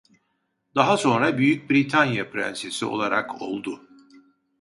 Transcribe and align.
Daha 0.75 0.97
sonra 0.97 1.37
Büyük 1.37 1.69
Britanya 1.69 2.29
Prensesi 2.29 2.85
olarak 2.85 3.41
oldu. 3.41 3.87